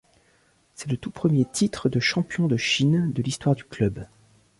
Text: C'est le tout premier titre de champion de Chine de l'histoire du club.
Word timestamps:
C'est 0.73 0.89
le 0.89 0.97
tout 0.97 1.11
premier 1.11 1.45
titre 1.45 1.87
de 1.87 1.99
champion 1.99 2.47
de 2.47 2.57
Chine 2.57 3.13
de 3.13 3.21
l'histoire 3.21 3.53
du 3.55 3.65
club. 3.65 4.07